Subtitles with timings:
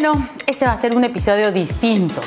[0.00, 2.20] Bueno, este va a ser un episodio distinto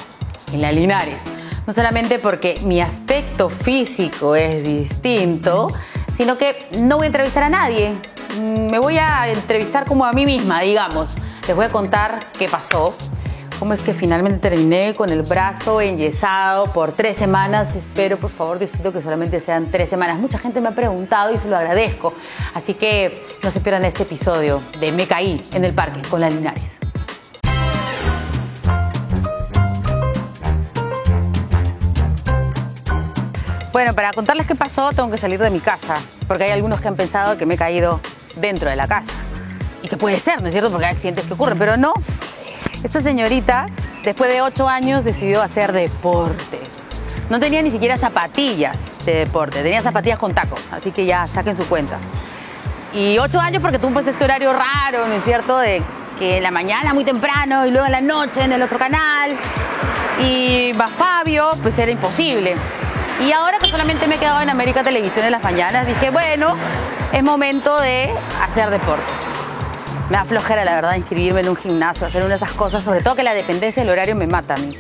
[0.52, 1.24] en la Linares.
[1.66, 5.70] No solamente porque mi aspecto físico es distinto,
[6.18, 7.94] sino que no voy a entrevistar a nadie.
[8.38, 11.16] Mm, Me voy a entrevistar como a mí misma, digamos.
[11.48, 12.94] Les voy a contar qué pasó,
[13.58, 17.74] cómo es que finalmente terminé con el brazo enyesado por tres semanas.
[17.74, 20.20] Espero, por favor, Diosito, que solamente sean tres semanas.
[20.20, 22.14] Mucha gente me ha preguntado y se lo agradezco.
[22.54, 26.30] Así que no se pierdan este episodio de Me caí en el parque con la
[26.30, 26.81] Linares.
[33.72, 35.96] Bueno, para contarles qué pasó, tengo que salir de mi casa,
[36.28, 38.02] porque hay algunos que han pensado que me he caído
[38.36, 39.14] dentro de la casa.
[39.82, 40.70] Y que puede ser, ¿no es cierto?
[40.70, 41.94] Porque hay accidentes que ocurren, pero no.
[42.84, 43.68] Esta señorita,
[44.04, 46.60] después de ocho años, decidió hacer deporte.
[47.30, 51.56] No tenía ni siquiera zapatillas de deporte, tenía zapatillas con tacos, así que ya saquen
[51.56, 51.98] su cuenta.
[52.94, 55.58] Y ocho años porque tú pues este horario raro, ¿no es cierto?
[55.58, 55.82] De
[56.20, 59.32] que en la mañana muy temprano y luego en la noche en el otro canal.
[60.22, 62.56] Y va Fabio, pues era imposible.
[63.22, 66.56] Y ahora que solamente me he quedado en América Televisión en las mañanas, dije, bueno,
[67.14, 68.10] es momento de
[68.42, 69.04] hacer deporte.
[70.10, 73.16] Me da la verdad, inscribirme en un gimnasio, hacer una de esas cosas, sobre todo
[73.16, 74.76] que la dependencia del horario me mata a mí.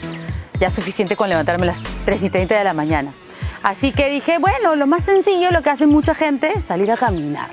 [0.59, 3.11] Ya es suficiente con levantarme a las 3 y 30 de la mañana.
[3.61, 7.47] Así que dije, bueno, lo más sencillo, lo que hace mucha gente, salir a caminar.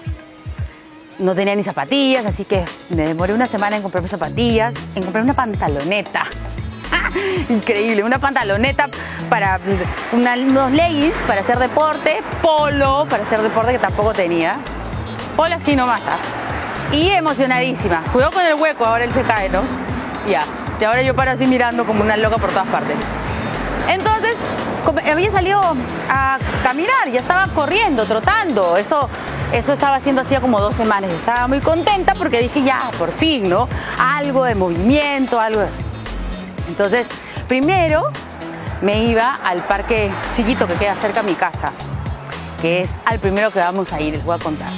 [1.19, 5.22] No tenía ni zapatillas, así que me demoré una semana en comprarme zapatillas, en comprar
[5.22, 6.25] una pantaloneta.
[7.50, 8.89] Increíble, una pantaloneta
[9.29, 9.61] para
[10.12, 14.57] unos leggings para hacer deporte, polo para hacer deporte que tampoco tenía.
[15.37, 16.01] Polo así nomás.
[16.07, 16.95] ¿ah?
[16.95, 18.03] Y emocionadísima.
[18.12, 19.62] Cuidado con el hueco, ahora él se cae, ¿no?
[20.29, 20.45] Ya.
[20.81, 22.97] Y ahora yo paro así mirando como una loca por todas partes.
[23.89, 24.37] Entonces,
[25.11, 25.61] había salido
[26.09, 28.77] a caminar, ya estaba corriendo, trotando.
[28.77, 29.09] Eso,
[29.53, 31.12] eso estaba haciendo hacía como dos semanas.
[31.12, 33.69] Estaba muy contenta porque dije, ya, por fin, ¿no?
[33.99, 35.69] Algo de movimiento, algo de...
[36.69, 37.06] Entonces,
[37.49, 38.11] primero
[38.83, 41.73] me iba al parque chiquito que queda cerca de mi casa,
[42.61, 44.72] que es al primero que vamos a ir, les voy a contar.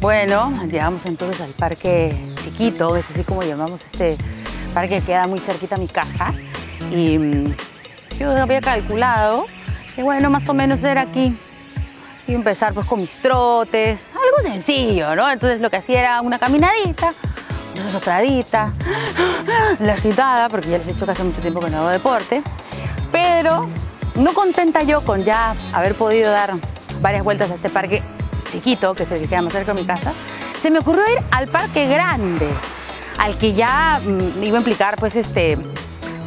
[0.00, 4.16] Bueno, llegamos entonces al parque chiquito, es así como llamamos este
[4.72, 6.32] parque que queda muy cerquita a mi casa.
[6.92, 7.54] Y mm,
[8.18, 9.46] yo había calculado
[9.96, 11.36] que bueno, más o menos era aquí.
[12.28, 15.30] Y empezar pues con mis trotes, algo sencillo, ¿no?
[15.30, 17.14] Entonces lo que hacía era una caminadita,
[17.74, 18.72] una sopladita,
[19.78, 22.42] la agitada, porque ya les he dicho que hace mucho tiempo que no hago deporte.
[23.12, 23.68] Pero
[24.16, 26.54] no contenta yo con ya haber podido dar
[27.00, 28.02] varias vueltas a este parque
[28.50, 30.12] chiquito, que es el que queda más cerca de mi casa,
[30.60, 32.48] se me ocurrió ir al parque grande,
[33.18, 35.58] al que ya mm, iba a implicar pues este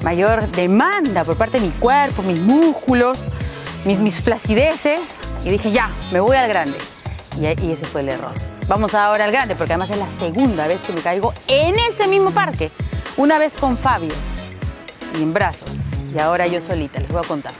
[0.03, 3.19] mayor demanda por parte de mi cuerpo, mis músculos,
[3.85, 5.01] mis, mis flacideces.
[5.43, 6.77] Y dije, ya, me voy al grande.
[7.37, 8.33] Y, y ese fue el error.
[8.67, 12.07] Vamos ahora al grande, porque además es la segunda vez que me caigo en ese
[12.07, 12.71] mismo parque.
[13.17, 14.13] Una vez con Fabio
[15.17, 15.69] y en brazos.
[16.13, 17.53] Y ahora yo solita, les voy a contar.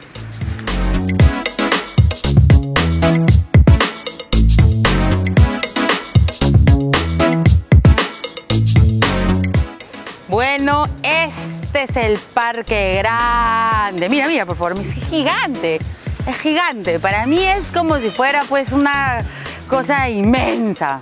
[11.84, 14.10] Este es el parque grande.
[14.10, 15.80] Mira, mira, por favor, es gigante.
[16.28, 17.00] Es gigante.
[17.00, 19.24] Para mí es como si fuera pues una
[19.70, 21.00] cosa inmensa.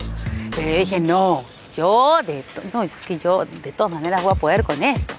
[0.55, 1.43] Pero yo dije, no,
[1.75, 2.43] yo de
[2.73, 5.13] no, es que yo de todas maneras voy a poder con esto.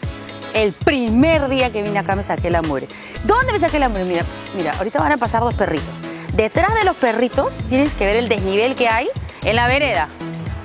[0.55, 2.89] El primer día que vine acá me saqué la mugre.
[3.25, 4.05] ¿Dónde me saqué la mugre?
[4.05, 4.25] Mira,
[4.57, 5.89] mira, ahorita van a pasar dos perritos.
[6.35, 9.09] Detrás de los perritos tienes que ver el desnivel que hay
[9.43, 10.09] en la vereda.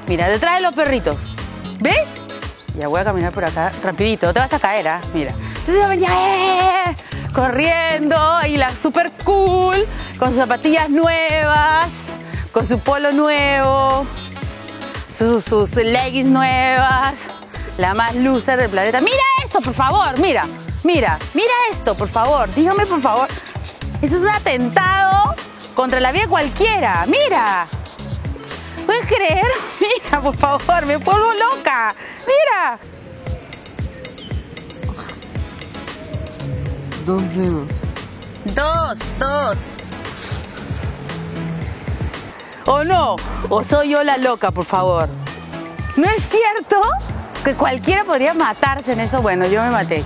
[0.08, 1.18] Mira, detrás de los perritos.
[1.80, 2.23] ¿Ves?
[2.78, 5.02] Ya voy a caminar por acá rapidito, te vas a caer, ¿ah?
[5.14, 5.32] Mira.
[5.60, 6.96] Entonces venía ¡eh!
[7.34, 8.18] corriendo
[8.48, 9.86] y la super cool,
[10.18, 12.12] con sus zapatillas nuevas,
[12.52, 14.06] con su polo nuevo,
[15.16, 17.28] sus, sus leggings nuevas,
[17.78, 19.02] la más loser del planeta.
[19.02, 20.46] Mira eso, por favor, mira,
[20.84, 23.28] mira, mira esto, por favor, dígame por favor.
[24.02, 25.36] Eso es un atentado
[25.76, 27.68] contra la vida cualquiera, mira.
[28.86, 29.46] ¿Puedes creer?
[29.80, 31.96] Mira, por favor, me vuelvo loca.
[32.28, 32.80] Mira.
[37.06, 37.68] Dos dedos.
[38.46, 39.78] Dos, dos.
[42.66, 43.18] ¿O no?
[43.50, 45.10] ¿O soy yo la loca, por favor?
[45.98, 46.82] ¿No es cierto
[47.44, 49.22] que cualquiera podría matarse en eso?
[49.22, 50.04] Bueno, yo me maté.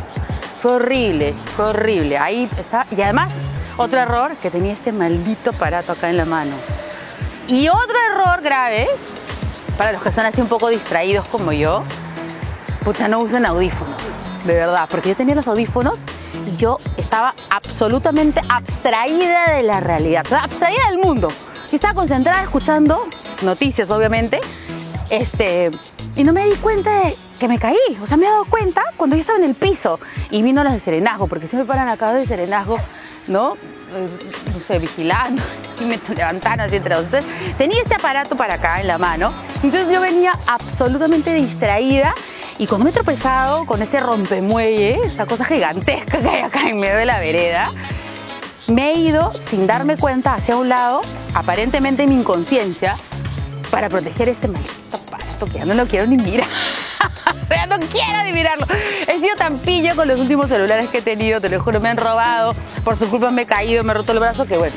[0.61, 2.17] Fue horrible, fue horrible.
[2.17, 2.85] Ahí está.
[2.95, 3.31] Y además,
[3.77, 6.55] otro error, que tenía este maldito aparato acá en la mano.
[7.47, 8.87] Y otro error grave,
[9.77, 11.83] para los que son así un poco distraídos como yo,
[12.87, 13.97] pucha, no usen audífonos,
[14.45, 15.99] de verdad, porque yo tenía los audífonos
[16.49, 21.27] y yo estaba absolutamente abstraída de la realidad, abstraída del mundo.
[21.69, 23.05] Y estaba concentrada escuchando
[23.41, 24.39] noticias, obviamente,
[25.09, 25.69] este,
[26.15, 27.75] y no me di cuenta de que me caí.
[28.01, 29.99] O sea, me he dado cuenta cuando yo estaba en el piso
[30.31, 32.79] y vino las de serenazgo, porque siempre paran acá de serenazgo,
[33.27, 33.55] ¿no?
[33.55, 34.09] Eh,
[34.53, 35.43] no sé, vigilando
[35.81, 37.03] y me levantaron así entre dos.
[37.03, 39.33] Entonces, tenía este aparato para acá en la mano.
[39.61, 42.15] Entonces, yo venía absolutamente distraída
[42.59, 46.79] y cuando me he tropezado con ese rompemuelle, esa cosa gigantesca que hay acá en
[46.79, 47.71] medio de la vereda,
[48.67, 51.01] me he ido sin darme cuenta hacia un lado,
[51.35, 52.97] aparentemente en mi inconsciencia,
[53.69, 56.47] para proteger este maldito aparato que ya no lo quiero ni mirar.
[57.49, 58.65] ya no quiero ni mirarlo.
[59.07, 61.89] He sido tan pillo con los últimos celulares que he tenido, te lo juro, me
[61.89, 64.75] han robado, por su culpa me he caído, me he roto el brazo, que bueno.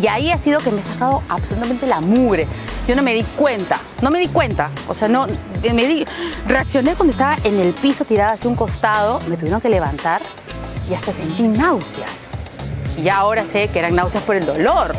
[0.00, 2.46] Y ahí ha sido que me he sacado absolutamente la mugre.
[2.86, 4.70] Yo no me di cuenta, no me di cuenta.
[4.86, 5.26] O sea, no,
[5.62, 6.06] di,
[6.46, 10.20] reaccioné cuando estaba en el piso tirada hacia un costado, me tuvieron que levantar
[10.90, 12.10] y hasta sentí náuseas.
[12.96, 14.92] Y ya ahora sé que eran náuseas por el dolor.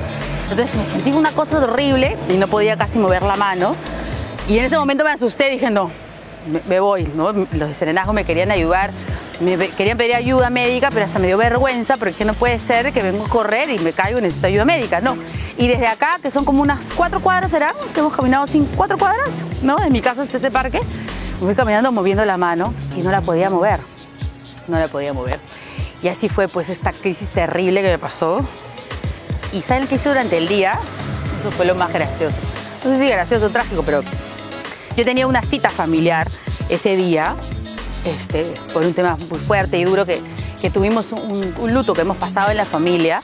[0.50, 3.76] Entonces me sentí una cosa horrible y no podía casi mover la mano.
[4.48, 5.92] Y en ese momento me asusté, dije, no,
[6.68, 7.08] me, voy.
[7.54, 8.92] Los de me querían ayudar,
[9.40, 13.02] me querían pedir ayuda médica, pero hasta me dio vergüenza porque no puede ser que
[13.02, 15.18] vengo a correr y me caigo y necesito ayuda médica, no.
[15.62, 17.76] Y desde acá, que son como unas cuatro cuadras, ¿será?
[17.94, 19.30] Que hemos caminado sin cuatro cuadras,
[19.62, 19.76] ¿no?
[19.76, 20.82] De mi casa hasta este parque,
[21.40, 23.80] me fui caminando moviendo la mano y no la podía mover,
[24.68, 25.40] no la podía mover.
[26.02, 28.44] Y así fue pues esta crisis terrible que me pasó,
[29.54, 30.80] ¿Y saben qué hice durante el día?
[31.42, 32.38] Eso fue lo más gracioso.
[32.84, 34.02] No sé si gracioso o trágico, pero
[34.96, 36.28] yo tenía una cita familiar
[36.70, 37.36] ese día,
[38.06, 40.22] este, por un tema muy fuerte y duro que,
[40.74, 43.22] tuvimos un, luto que hemos pasado en la familia.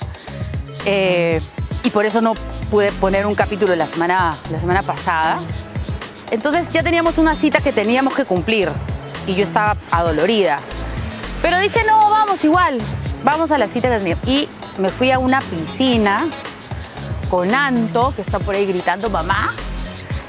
[0.85, 1.41] Eh,
[1.87, 2.33] y por eso no
[2.69, 5.37] pude poner un capítulo la semana, la semana pasada.
[6.31, 8.69] Entonces ya teníamos una cita que teníamos que cumplir
[9.25, 10.59] y yo estaba adolorida.
[11.41, 12.77] Pero dije, no, vamos igual,
[13.23, 14.17] vamos a la cita que.
[14.25, 16.25] Y me fui a una piscina
[17.29, 19.53] con Anto, que está por ahí gritando mamá.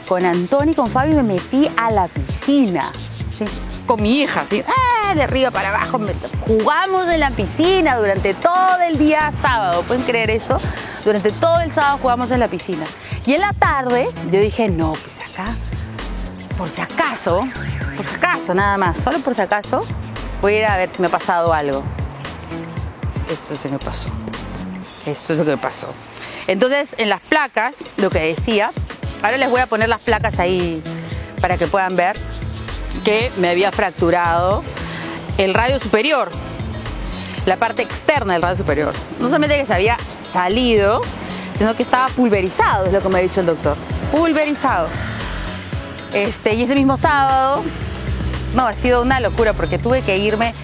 [0.06, 2.92] Con Antonio y con Fabio me metí a la piscina.
[3.84, 5.14] Con mi hija, ¡ah!
[5.14, 5.98] de arriba para abajo.
[6.46, 9.82] Jugamos en la piscina durante todo el día sábado.
[9.82, 10.58] ¿Pueden creer eso?
[11.08, 12.84] Durante todo el sábado jugamos en la piscina.
[13.24, 15.50] Y en la tarde yo dije, no, pues acá,
[16.58, 17.48] por si acaso,
[17.96, 19.80] por si acaso nada más, solo por si acaso,
[20.42, 21.82] voy a ir a ver si me ha pasado algo.
[23.26, 24.10] Eso se me pasó.
[25.06, 25.94] Eso es lo que pasó.
[26.46, 28.70] Entonces, en las placas, lo que decía,
[29.22, 30.82] ahora les voy a poner las placas ahí
[31.40, 32.18] para que puedan ver
[33.02, 34.62] que me había fracturado
[35.38, 36.30] el radio superior,
[37.46, 38.92] la parte externa del radio superior.
[39.20, 39.96] No solamente que se había
[40.28, 41.02] salido,
[41.54, 43.76] sino que estaba pulverizado, es lo que me ha dicho el doctor.
[44.12, 44.88] Pulverizado.
[46.12, 47.62] Este, y ese mismo sábado,
[48.54, 50.54] no, ha sido una locura porque tuve que irme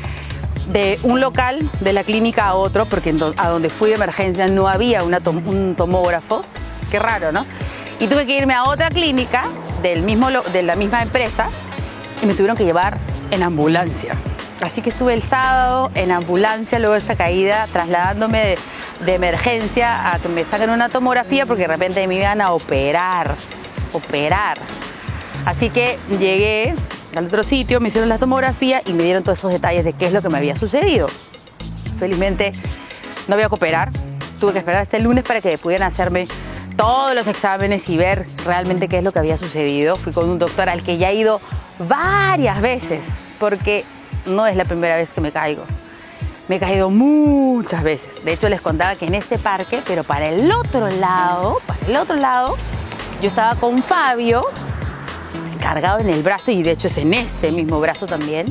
[0.69, 4.69] de un local de la clínica a otro, porque a donde fui de emergencia no
[4.69, 6.45] había un tomógrafo.
[6.91, 7.45] Qué raro, ¿no?
[8.01, 9.45] Y tuve que irme a otra clínica
[9.83, 11.49] del mismo, de la misma empresa
[12.23, 12.99] y me tuvieron que llevar
[13.31, 14.15] en ambulancia.
[14.61, 18.57] Así que estuve el sábado en ambulancia luego de esta caída, trasladándome
[19.01, 23.35] de emergencia a que me saquen una tomografía porque de repente me iban a operar,
[23.93, 24.59] operar.
[25.45, 26.75] Así que llegué
[27.17, 30.07] al otro sitio, me hicieron la tomografía y me dieron todos esos detalles de qué
[30.07, 31.09] es lo que me había sucedido.
[31.99, 32.53] Felizmente
[33.29, 33.91] no voy a cooperar,
[34.41, 36.27] tuve que esperar hasta el lunes para que pudieran hacerme
[36.77, 39.97] todos los exámenes y ver realmente qué es lo que había sucedido.
[39.97, 41.41] Fui con un doctor al que ya he ido
[41.89, 43.01] varias veces,
[43.39, 43.85] porque
[44.27, 45.65] no es la primera vez que me caigo.
[46.49, 48.25] Me he caído muchas veces.
[48.25, 51.97] De hecho, les contaba que en este parque, pero para el otro lado, para el
[51.97, 52.57] otro lado,
[53.23, 54.43] yo estaba con Fabio,
[55.59, 58.47] cargado en el brazo y de hecho es en este mismo brazo también.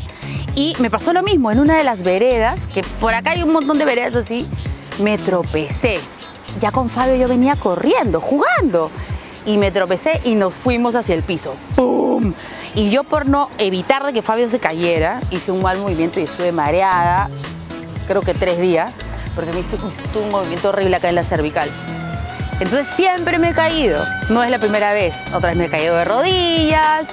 [0.55, 3.51] Y me pasó lo mismo en una de las veredas, que por acá hay un
[3.51, 4.47] montón de veredas así,
[4.99, 5.99] me tropecé.
[6.59, 8.89] Ya con Fabio yo venía corriendo, jugando.
[9.45, 11.55] Y me tropecé y nos fuimos hacia el piso.
[11.75, 12.33] ¡Pum!
[12.75, 16.51] Y yo por no evitar que Fabio se cayera, hice un mal movimiento y estuve
[16.51, 17.29] mareada,
[18.03, 18.91] creo que tres días,
[19.35, 19.77] porque me hizo
[20.15, 21.69] un movimiento horrible acá en la cervical.
[22.59, 24.05] Entonces siempre me he caído.
[24.29, 25.15] No es la primera vez.
[25.33, 27.07] Otra vez me he caído de rodillas,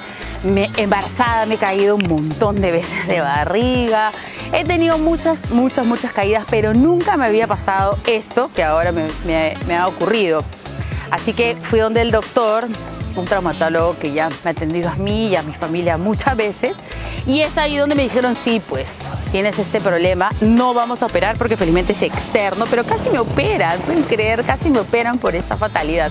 [0.45, 4.13] me, embarazada me he caído un montón de veces de barriga.
[4.53, 9.77] He tenido muchas, muchas, muchas caídas, pero nunca me había pasado esto que ahora me,
[9.77, 10.45] ha ocurrido.
[11.11, 12.69] Así que fui donde el doctor,
[13.17, 16.77] un traumatólogo que ya me ha atendido a mí y a mi familia muchas veces.
[17.27, 18.99] Y es ahí donde me dijeron, sí, pues
[19.31, 23.81] tienes este problema, no vamos a operar porque felizmente es externo, pero casi me operan,
[23.81, 26.11] pueden creer, casi me operan por esa fatalidad.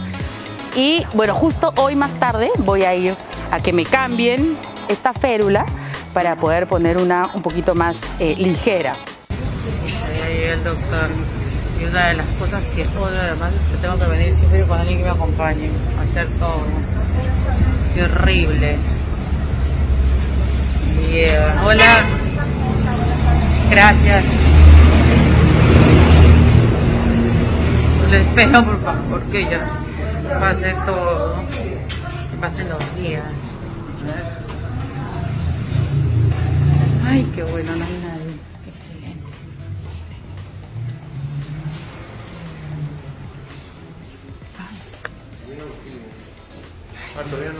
[0.75, 3.15] Y bueno, justo hoy más tarde voy a ir
[3.51, 4.57] a que me cambien
[4.87, 5.65] esta férula
[6.13, 8.93] para poder poner una un poquito más eh, ligera.
[10.25, 11.09] Ahí el doctor.
[11.79, 14.79] Y una de las cosas que odio además es que tengo que venir siempre con
[14.79, 15.69] alguien que me acompañe
[16.01, 16.61] hacer todo.
[17.95, 18.77] Qué horrible.
[21.65, 22.18] Hola.
[23.69, 24.23] Gracias.
[28.09, 29.67] Le espero por favor que ya
[30.39, 31.43] pase todo.
[32.31, 33.23] Que pasen los días.
[37.05, 38.33] Ay, qué bueno, no hay nadie.
[38.67, 39.23] Excelente.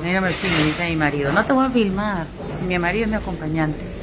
[0.03, 1.31] Mira, me dice mi marido.
[1.31, 2.25] No te voy a filmar.
[2.67, 3.98] Mi marido es mi acompañante.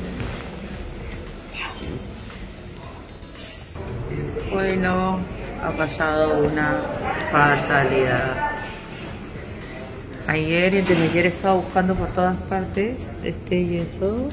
[4.76, 5.20] Bueno,
[5.64, 6.82] ha pasado una
[7.32, 8.50] fatalidad.
[10.26, 14.28] Ayer y antes de ayer estaba buscando por todas partes este yeso,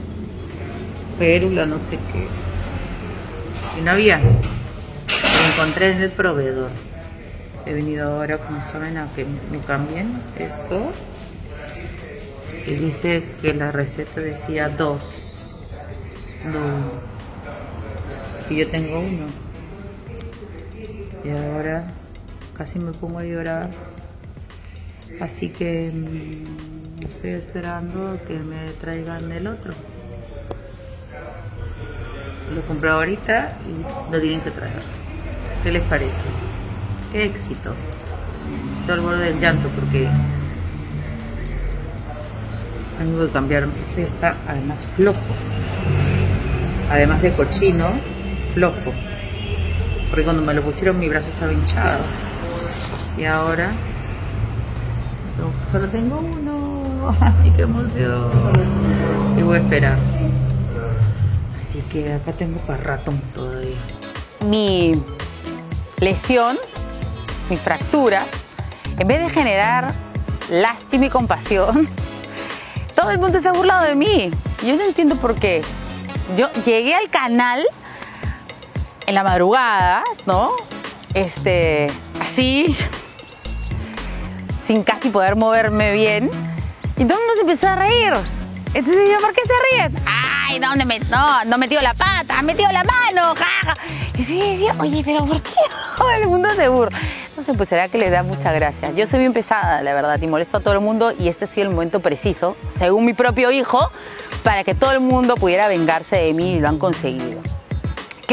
[1.17, 2.27] férula, no sé qué.
[3.79, 4.17] Y no había.
[4.19, 6.71] Lo encontré en el proveedor.
[7.65, 10.91] He venido ahora, como saben, a que me cambien esto.
[12.67, 15.69] Y dice que la receta decía dos.
[16.43, 16.91] No.
[18.53, 19.42] Y yo tengo uno.
[21.23, 21.85] Y ahora
[22.57, 23.69] casi me pongo a llorar.
[25.21, 29.73] Así que mm, estoy esperando que me traigan el otro.
[32.53, 34.81] Lo compré ahorita y lo tienen que traer.
[35.63, 36.11] ¿Qué les parece?
[37.11, 37.73] Qué éxito.
[38.81, 40.09] Estoy al borde del llanto porque
[42.99, 43.67] tengo que cambiar.
[43.81, 45.19] Este está además flojo.
[46.91, 47.91] Además de cochino,
[48.53, 48.93] flojo.
[50.13, 52.03] Porque cuando me lo pusieron mi brazo estaba hinchado.
[53.17, 53.71] Y ahora
[55.71, 57.17] solo tengo uno.
[57.41, 58.29] ¡Ay, qué emoción!
[59.35, 59.97] Y voy a esperar.
[61.59, 63.75] Así que acá tengo para ratón todavía.
[64.41, 64.91] Mi
[65.99, 66.57] lesión,
[67.49, 68.23] mi fractura,
[68.99, 69.93] en vez de generar
[70.51, 71.87] lástima y compasión,
[72.95, 74.29] todo el mundo se ha burlado de mí.
[74.63, 75.63] Yo no entiendo por qué.
[76.37, 77.65] Yo llegué al canal
[79.07, 80.51] en la madrugada, ¿no?
[81.13, 81.87] Este,
[82.19, 82.75] así,
[84.65, 86.29] sin casi poder moverme bien.
[86.97, 88.13] Y todo el mundo se empezó a reír.
[88.73, 89.95] Entonces yo, ¿por qué se ríen?
[90.05, 93.75] Ay, ¿dónde me, no, no metió la pata, ha metido la mano, jaja.
[94.17, 95.51] Y sí, decía, oye, pero ¿por qué
[95.97, 96.99] todo el mundo se burla?
[97.37, 98.91] No sé, pues será que le da mucha gracia.
[98.91, 101.47] Yo soy bien pesada, la verdad, y molesto a todo el mundo y este ha
[101.47, 103.91] sido el momento preciso, según mi propio hijo,
[104.43, 107.41] para que todo el mundo pudiera vengarse de mí y lo han conseguido.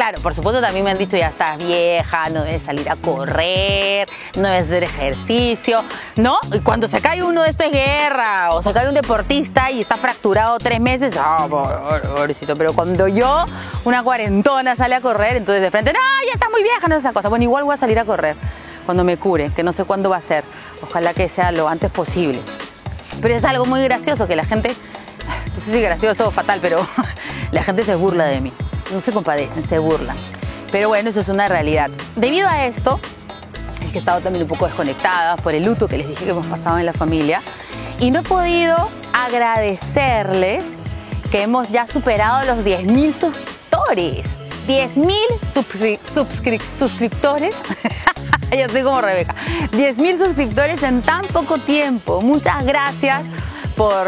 [0.01, 4.09] Claro, por supuesto también me han dicho ya estás vieja, no debes salir a correr,
[4.35, 5.85] no debes hacer ejercicio,
[6.17, 6.39] ¿no?
[6.55, 9.81] Y cuando se cae uno de esto es guerra, o se cae un deportista y
[9.81, 13.45] está fracturado tres meses, ah, pobrecito, pero cuando yo,
[13.85, 17.01] una cuarentona, sale a correr, entonces de frente, no, ya está muy vieja, no es
[17.01, 17.29] esa cosa.
[17.29, 18.37] Bueno, igual voy a salir a correr
[18.87, 20.45] cuando me cure, que no sé cuándo va a ser,
[20.81, 22.41] ojalá que sea lo antes posible.
[23.21, 24.75] Pero es algo muy gracioso que la gente,
[25.29, 26.89] no sé si gracioso o fatal, pero
[27.53, 28.51] la gente se burla de mí
[28.93, 30.17] no se compadecen, se burlan.
[30.73, 31.91] Pero bueno, eso es una realidad.
[32.17, 33.01] Debido a esto,
[33.83, 36.31] es que he estado también un poco desconectada por el luto que les dije que
[36.31, 37.43] hemos pasado en la familia
[37.99, 38.77] y no he podido
[39.13, 40.65] agradecerles
[41.31, 44.27] que hemos ya superado los 10.000 suscriptores.
[44.67, 45.15] 10.000
[45.55, 47.55] suscri suscri suscriptores.
[48.51, 49.35] Yo estoy como Rebeca.
[49.73, 52.21] 10.000 suscriptores en tan poco tiempo.
[52.21, 53.23] Muchas gracias
[53.77, 54.07] por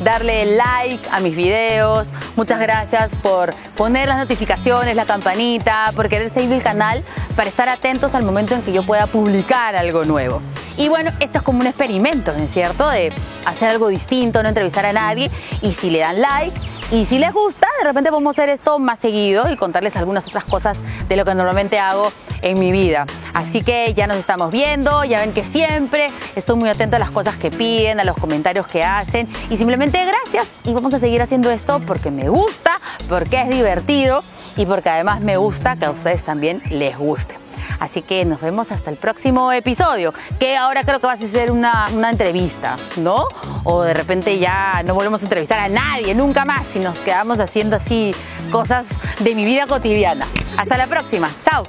[0.00, 2.08] darle like a mis videos.
[2.36, 7.02] Muchas gracias por poner las notificaciones, la campanita, por querer seguir el canal
[7.36, 10.40] para estar atentos al momento en que yo pueda publicar algo nuevo.
[10.76, 12.88] Y bueno, esto es como un experimento, ¿no es cierto?
[12.88, 13.12] De
[13.44, 15.30] hacer algo distinto, no entrevistar a nadie.
[15.62, 16.56] Y si le dan like
[16.90, 20.44] y si les gusta, de repente podemos hacer esto más seguido y contarles algunas otras
[20.44, 20.78] cosas
[21.08, 22.12] de lo que normalmente hago
[22.42, 23.06] en mi vida.
[23.38, 27.12] Así que ya nos estamos viendo, ya ven que siempre estoy muy atento a las
[27.12, 31.22] cosas que piden, a los comentarios que hacen y simplemente gracias y vamos a seguir
[31.22, 34.24] haciendo esto porque me gusta, porque es divertido
[34.56, 37.36] y porque además me gusta que a ustedes también les guste.
[37.78, 41.52] Así que nos vemos hasta el próximo episodio, que ahora creo que va a ser
[41.52, 43.28] una, una, entrevista, ¿no?
[43.62, 47.38] O de repente ya no volvemos a entrevistar a nadie, nunca más, si nos quedamos
[47.38, 48.12] haciendo así
[48.50, 48.84] cosas
[49.20, 50.26] de mi vida cotidiana.
[50.56, 51.62] Hasta la próxima, chao.